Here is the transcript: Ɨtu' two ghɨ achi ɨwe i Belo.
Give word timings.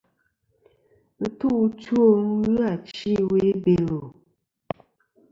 Ɨtu' 1.25 1.49
two 1.81 2.03
ghɨ 2.41 2.53
achi 2.71 3.11
ɨwe 3.25 3.37
i 3.51 3.53
Belo. 3.63 3.99